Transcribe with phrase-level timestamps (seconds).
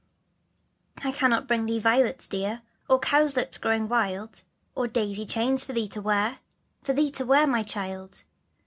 [1.03, 4.41] I cannot bring thee violets dear, Or cowslips growing wild,
[4.73, 6.39] Or daisy chain for thee to wear,
[6.81, 8.23] For thee to wear, my child.